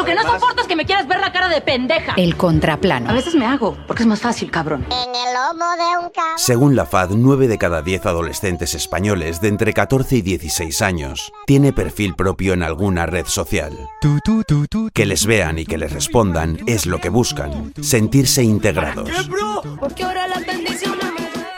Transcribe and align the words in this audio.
Lo 0.00 0.06
que 0.06 0.14
no 0.14 0.22
soporto 0.22 0.62
es 0.62 0.66
que 0.66 0.76
me 0.76 0.86
quieras 0.86 1.06
ver 1.06 1.20
la 1.20 1.30
cara 1.30 1.50
de 1.50 1.60
pendeja. 1.60 2.14
El 2.16 2.34
contraplano. 2.34 3.10
A 3.10 3.12
veces 3.12 3.34
me 3.34 3.44
hago, 3.44 3.76
porque 3.86 4.04
es 4.04 4.06
más 4.06 4.20
fácil, 4.20 4.50
cabrón. 4.50 4.86
En 4.86 5.14
el 5.14 5.34
lomo 5.34 5.66
de 5.76 5.98
un 5.98 6.10
cabrón. 6.10 6.38
Según 6.38 6.74
la 6.74 6.86
FAD, 6.86 7.10
9 7.10 7.48
de 7.48 7.58
cada 7.58 7.82
10 7.82 8.06
adolescentes 8.06 8.74
españoles 8.74 9.42
de 9.42 9.48
entre 9.48 9.74
14 9.74 10.16
y 10.16 10.22
16 10.22 10.80
años 10.80 11.30
tiene 11.46 11.74
perfil 11.74 12.14
propio 12.14 12.54
en 12.54 12.62
alguna 12.62 13.04
red 13.04 13.26
social. 13.26 13.76
Que 14.94 15.04
les 15.04 15.26
vean 15.26 15.58
y 15.58 15.66
que 15.66 15.76
les 15.76 15.92
respondan 15.92 16.60
es 16.66 16.86
lo 16.86 16.98
que 16.98 17.10
buscan, 17.10 17.74
sentirse 17.82 18.42
integrados. 18.42 19.10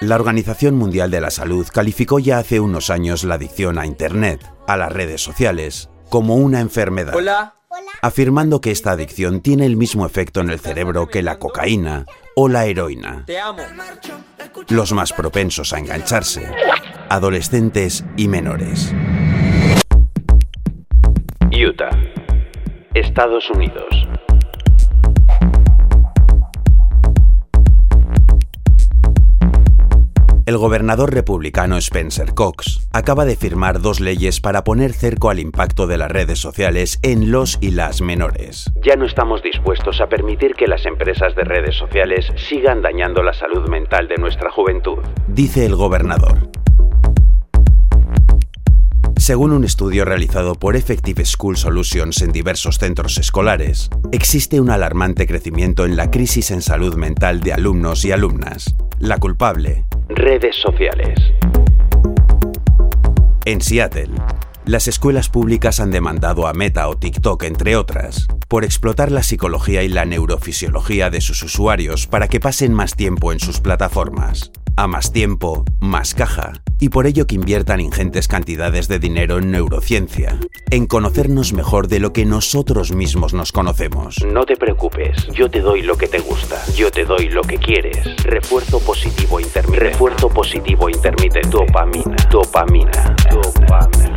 La 0.00 0.14
Organización 0.14 0.76
Mundial 0.76 1.10
de 1.10 1.20
la 1.20 1.30
Salud 1.30 1.66
calificó 1.70 2.18
ya 2.18 2.38
hace 2.38 2.58
unos 2.58 2.88
años 2.88 3.22
la 3.22 3.34
adicción 3.34 3.78
a 3.78 3.84
Internet, 3.84 4.50
a 4.66 4.78
las 4.78 4.90
redes 4.90 5.20
sociales, 5.20 5.90
como 6.08 6.36
una 6.36 6.60
enfermedad. 6.60 7.12
Afirmando 8.02 8.60
que 8.60 8.70
esta 8.70 8.92
adicción 8.92 9.40
tiene 9.40 9.66
el 9.66 9.76
mismo 9.76 10.06
efecto 10.06 10.40
en 10.40 10.50
el 10.50 10.58
cerebro 10.58 11.06
que 11.06 11.22
la 11.22 11.38
cocaína 11.38 12.06
o 12.34 12.48
la 12.48 12.66
heroína. 12.66 13.26
Los 14.68 14.92
más 14.92 15.12
propensos 15.12 15.72
a 15.72 15.78
engancharse, 15.78 16.50
adolescentes 17.08 18.04
y 18.16 18.28
menores. 18.28 18.92
Utah, 21.52 21.90
Estados 22.94 23.50
Unidos. 23.50 24.09
El 30.50 30.58
gobernador 30.58 31.14
republicano 31.14 31.76
Spencer 31.76 32.34
Cox 32.34 32.88
acaba 32.92 33.24
de 33.24 33.36
firmar 33.36 33.80
dos 33.80 34.00
leyes 34.00 34.40
para 34.40 34.64
poner 34.64 34.92
cerco 34.92 35.30
al 35.30 35.38
impacto 35.38 35.86
de 35.86 35.96
las 35.96 36.10
redes 36.10 36.40
sociales 36.40 36.98
en 37.02 37.30
los 37.30 37.56
y 37.60 37.70
las 37.70 38.00
menores. 38.00 38.68
Ya 38.82 38.96
no 38.96 39.06
estamos 39.06 39.44
dispuestos 39.44 40.00
a 40.00 40.08
permitir 40.08 40.56
que 40.56 40.66
las 40.66 40.84
empresas 40.86 41.36
de 41.36 41.44
redes 41.44 41.76
sociales 41.76 42.26
sigan 42.48 42.82
dañando 42.82 43.22
la 43.22 43.32
salud 43.32 43.68
mental 43.68 44.08
de 44.08 44.16
nuestra 44.16 44.50
juventud, 44.50 44.98
dice 45.28 45.66
el 45.66 45.76
gobernador. 45.76 46.50
Según 49.16 49.52
un 49.52 49.62
estudio 49.62 50.04
realizado 50.04 50.56
por 50.56 50.74
Effective 50.74 51.24
School 51.26 51.58
Solutions 51.58 52.22
en 52.22 52.32
diversos 52.32 52.78
centros 52.78 53.18
escolares, 53.18 53.88
existe 54.10 54.60
un 54.60 54.70
alarmante 54.70 55.28
crecimiento 55.28 55.84
en 55.84 55.94
la 55.94 56.10
crisis 56.10 56.50
en 56.50 56.60
salud 56.60 56.96
mental 56.96 57.38
de 57.38 57.52
alumnos 57.52 58.04
y 58.04 58.10
alumnas. 58.10 58.74
La 58.98 59.18
culpable, 59.18 59.84
redes 60.20 60.54
sociales. 60.56 61.18
En 63.46 63.60
Seattle, 63.62 64.10
las 64.66 64.86
escuelas 64.86 65.30
públicas 65.30 65.80
han 65.80 65.90
demandado 65.90 66.46
a 66.46 66.52
Meta 66.52 66.88
o 66.88 66.96
TikTok, 66.98 67.44
entre 67.44 67.76
otras, 67.76 68.28
por 68.50 68.64
explotar 68.64 69.12
la 69.12 69.22
psicología 69.22 69.84
y 69.84 69.88
la 69.88 70.04
neurofisiología 70.04 71.08
de 71.08 71.20
sus 71.20 71.40
usuarios 71.44 72.08
para 72.08 72.26
que 72.26 72.40
pasen 72.40 72.74
más 72.74 72.96
tiempo 72.96 73.30
en 73.30 73.38
sus 73.38 73.60
plataformas. 73.60 74.50
A 74.74 74.88
más 74.88 75.12
tiempo, 75.12 75.64
más 75.78 76.14
caja, 76.14 76.54
y 76.80 76.88
por 76.88 77.06
ello 77.06 77.28
que 77.28 77.36
inviertan 77.36 77.78
ingentes 77.78 78.26
cantidades 78.26 78.88
de 78.88 78.98
dinero 78.98 79.38
en 79.38 79.52
neurociencia, 79.52 80.36
en 80.70 80.86
conocernos 80.86 81.52
mejor 81.52 81.86
de 81.86 82.00
lo 82.00 82.12
que 82.12 82.24
nosotros 82.24 82.92
mismos 82.92 83.34
nos 83.34 83.52
conocemos. 83.52 84.16
No 84.26 84.44
te 84.44 84.56
preocupes, 84.56 85.28
yo 85.28 85.48
te 85.48 85.60
doy 85.60 85.82
lo 85.82 85.96
que 85.96 86.08
te 86.08 86.18
gusta, 86.18 86.60
yo 86.74 86.90
te 86.90 87.04
doy 87.04 87.28
lo 87.28 87.42
que 87.42 87.56
quieres. 87.58 88.16
Refuerzo 88.24 88.80
positivo 88.80 89.38
intermitente. 89.38 89.90
Refuerzo 89.90 90.28
positivo 90.28 90.90
intermitente. 90.90 91.48
Dopamina, 91.48 92.16
dopamina, 92.32 93.16
dopamina. 93.30 94.09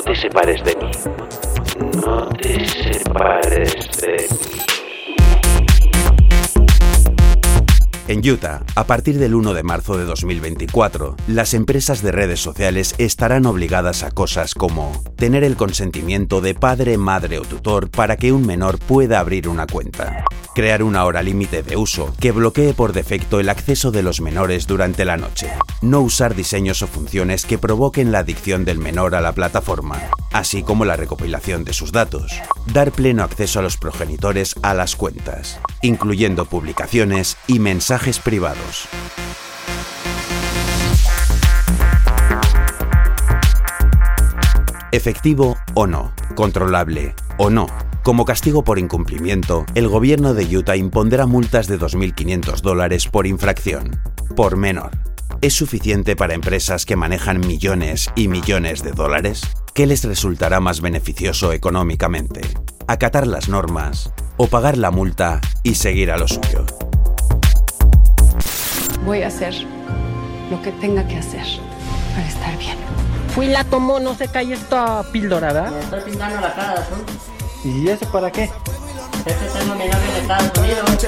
No, 0.00 0.04
te 0.04 0.16
separes 0.16 0.64
de 0.64 0.76
mí. 0.76 0.90
No 2.00 2.26
te 2.30 2.66
separes 2.66 4.00
de 4.00 4.28
mí. 4.30 4.69
En 8.10 8.28
Utah, 8.28 8.64
a 8.74 8.88
partir 8.88 9.20
del 9.20 9.36
1 9.36 9.54
de 9.54 9.62
marzo 9.62 9.96
de 9.96 10.04
2024, 10.04 11.14
las 11.28 11.54
empresas 11.54 12.02
de 12.02 12.10
redes 12.10 12.40
sociales 12.40 12.96
estarán 12.98 13.46
obligadas 13.46 14.02
a 14.02 14.10
cosas 14.10 14.54
como 14.54 15.00
tener 15.14 15.44
el 15.44 15.54
consentimiento 15.54 16.40
de 16.40 16.56
padre, 16.56 16.98
madre 16.98 17.38
o 17.38 17.42
tutor 17.42 17.88
para 17.88 18.16
que 18.16 18.32
un 18.32 18.44
menor 18.44 18.80
pueda 18.80 19.20
abrir 19.20 19.46
una 19.46 19.68
cuenta, 19.68 20.24
crear 20.56 20.82
una 20.82 21.04
hora 21.04 21.22
límite 21.22 21.62
de 21.62 21.76
uso 21.76 22.12
que 22.18 22.32
bloquee 22.32 22.74
por 22.74 22.92
defecto 22.92 23.38
el 23.38 23.48
acceso 23.48 23.92
de 23.92 24.02
los 24.02 24.20
menores 24.20 24.66
durante 24.66 25.04
la 25.04 25.16
noche, 25.16 25.48
no 25.80 26.00
usar 26.00 26.34
diseños 26.34 26.82
o 26.82 26.88
funciones 26.88 27.46
que 27.46 27.58
provoquen 27.58 28.10
la 28.10 28.18
adicción 28.18 28.64
del 28.64 28.78
menor 28.78 29.14
a 29.14 29.20
la 29.20 29.34
plataforma, 29.36 30.10
así 30.32 30.64
como 30.64 30.84
la 30.84 30.96
recopilación 30.96 31.62
de 31.62 31.74
sus 31.74 31.92
datos, 31.92 32.32
dar 32.72 32.90
pleno 32.90 33.22
acceso 33.22 33.60
a 33.60 33.62
los 33.62 33.76
progenitores 33.76 34.56
a 34.62 34.74
las 34.74 34.96
cuentas, 34.96 35.60
incluyendo 35.82 36.44
publicaciones 36.44 37.36
y 37.46 37.58
mensajes 37.58 38.18
privados. 38.18 38.88
Efectivo 44.92 45.56
o 45.74 45.86
no, 45.86 46.12
controlable 46.34 47.14
o 47.38 47.48
no. 47.48 47.68
Como 48.02 48.24
castigo 48.24 48.64
por 48.64 48.78
incumplimiento, 48.78 49.64
el 49.74 49.86
gobierno 49.86 50.34
de 50.34 50.56
Utah 50.56 50.76
impondrá 50.76 51.26
multas 51.26 51.68
de 51.68 51.78
2.500 51.78 52.60
dólares 52.60 53.06
por 53.06 53.26
infracción, 53.26 54.00
por 54.34 54.56
menor. 54.56 54.90
¿Es 55.42 55.54
suficiente 55.54 56.16
para 56.16 56.34
empresas 56.34 56.84
que 56.84 56.96
manejan 56.96 57.40
millones 57.40 58.10
y 58.16 58.28
millones 58.28 58.82
de 58.82 58.92
dólares? 58.92 59.42
¿Qué 59.74 59.86
les 59.86 60.04
resultará 60.04 60.60
más 60.60 60.80
beneficioso 60.80 61.52
económicamente? 61.52 62.40
¿Acatar 62.88 63.26
las 63.26 63.48
normas 63.48 64.12
o 64.42 64.46
pagar 64.46 64.78
la 64.78 64.90
multa 64.90 65.38
y 65.62 65.74
seguir 65.74 66.10
a 66.10 66.16
lo 66.16 66.26
suyo? 66.26 66.64
Voy 69.04 69.20
a 69.20 69.26
hacer 69.26 69.54
lo 70.50 70.62
que 70.62 70.72
tenga 70.72 71.06
que 71.06 71.16
hacer 71.18 71.44
para 72.14 72.26
estar 72.26 72.58
bien. 72.58 72.78
Fui 73.34 73.48
la 73.48 73.64
tomó, 73.64 74.00
no 74.00 74.14
se 74.14 74.28
cae 74.28 74.54
esta 74.54 75.02
píldora, 75.12 75.52
¿verdad? 75.52 75.72
Me 75.72 75.80
estoy 75.80 76.00
pintando 76.12 76.40
la 76.40 76.54
cara 76.54 76.72
de 76.72 76.80
azul. 76.80 76.98
¿Y 77.64 77.88
eso 77.88 78.10
para 78.10 78.32
qué? 78.32 78.44
Este 79.26 79.58
tengo 79.58 79.74
mi 79.74 79.84
novio 79.84 80.08
en 80.08 80.22
Estados 80.22 80.58
Unidos. 80.58 81.06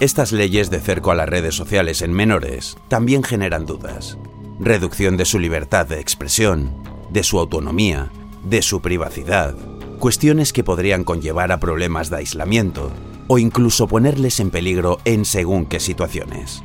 Estas 0.00 0.32
leyes 0.32 0.70
de 0.70 0.80
cerco 0.80 1.12
a 1.12 1.14
las 1.14 1.28
redes 1.28 1.54
sociales 1.54 2.02
en 2.02 2.12
menores 2.12 2.76
también 2.88 3.22
generan 3.22 3.64
dudas. 3.64 4.18
Reducción 4.58 5.16
de 5.16 5.24
su 5.24 5.38
libertad 5.38 5.86
de 5.86 6.00
expresión, 6.00 6.72
de 7.10 7.22
su 7.22 7.38
autonomía, 7.38 8.10
de 8.44 8.62
su 8.62 8.80
privacidad, 8.80 9.54
cuestiones 9.98 10.52
que 10.52 10.64
podrían 10.64 11.04
conllevar 11.04 11.50
a 11.50 11.58
problemas 11.58 12.10
de 12.10 12.18
aislamiento 12.18 12.90
o 13.26 13.38
incluso 13.38 13.88
ponerles 13.88 14.38
en 14.40 14.50
peligro 14.50 14.98
en 15.04 15.24
según 15.24 15.66
qué 15.66 15.80
situaciones. 15.80 16.62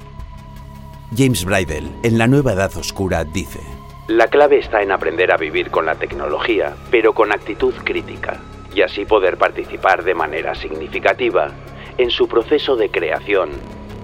James 1.16 1.46
Bridle, 1.46 1.90
en 2.04 2.18
La 2.18 2.28
Nueva 2.28 2.54
Edad 2.54 2.76
Oscura, 2.78 3.24
dice, 3.24 3.60
La 4.08 4.28
clave 4.28 4.60
está 4.60 4.82
en 4.82 4.92
aprender 4.92 5.32
a 5.32 5.38
vivir 5.38 5.72
con 5.72 5.86
la 5.86 5.96
tecnología, 5.96 6.76
pero 6.92 7.14
con 7.14 7.32
actitud 7.32 7.74
crítica, 7.84 8.42
y 8.76 8.82
así 8.82 9.06
poder 9.06 9.38
participar 9.38 10.04
de 10.04 10.14
manera 10.14 10.54
significativa 10.54 11.52
en 11.98 12.12
su 12.12 12.28
proceso 12.28 12.76
de 12.76 12.92
creación, 12.92 13.50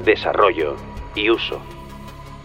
desarrollo 0.03 0.75
y 1.13 1.30
uso. 1.30 1.62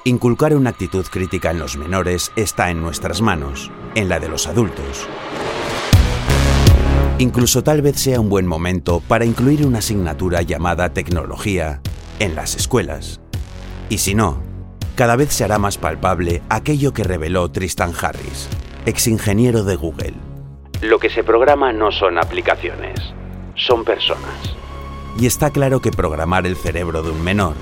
Inculcar 0.04 0.54
una 0.54 0.70
actitud 0.70 1.06
crítica 1.06 1.50
en 1.50 1.58
los 1.58 1.76
menores 1.76 2.32
está 2.36 2.70
en 2.70 2.80
nuestras 2.80 3.20
manos, 3.20 3.70
en 3.94 4.08
la 4.08 4.18
de 4.20 4.28
los 4.28 4.46
adultos. 4.46 5.08
Incluso 7.18 7.62
tal 7.62 7.82
vez 7.82 8.00
sea 8.00 8.18
un 8.18 8.30
buen 8.30 8.46
momento 8.46 9.02
para 9.06 9.24
incluir 9.24 9.66
una 9.66 9.80
asignatura 9.80 10.42
llamada 10.42 10.94
tecnología 10.94 11.82
en 12.18 12.34
las 12.34 12.54
escuelas. 12.54 13.20
Y 13.90 13.98
si 13.98 14.14
no, 14.14 14.42
cada 14.94 15.16
vez 15.16 15.32
se 15.32 15.44
hará 15.44 15.58
más 15.58 15.76
palpable 15.76 16.42
aquello 16.48 16.92
que 16.92 17.04
reveló 17.04 17.50
Tristan 17.50 17.92
Harris, 18.00 18.48
ex 18.86 19.06
ingeniero 19.06 19.64
de 19.64 19.76
Google. 19.76 20.14
Lo 20.80 20.98
que 20.98 21.10
se 21.10 21.22
programa 21.22 21.72
no 21.72 21.92
son 21.92 22.18
aplicaciones, 22.18 22.98
son 23.54 23.84
personas. 23.84 24.56
Y 25.18 25.26
está 25.26 25.50
claro 25.50 25.80
que 25.80 25.90
programar 25.90 26.46
el 26.46 26.56
cerebro 26.56 27.02
de 27.02 27.10
un 27.10 27.22
menor 27.22 27.54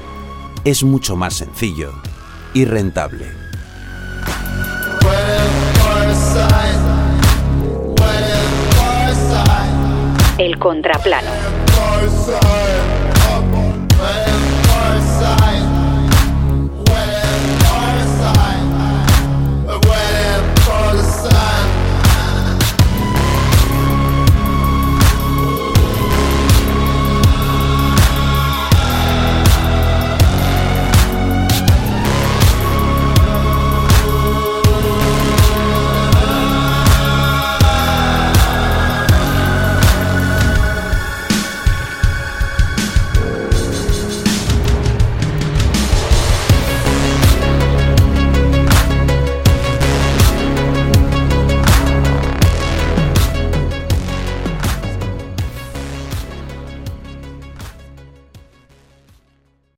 es 0.64 0.84
mucho 0.84 1.16
más 1.16 1.34
sencillo 1.34 1.92
y 2.54 2.64
rentable. 2.64 3.47
El 10.48 10.58
contraplano. 10.58 11.47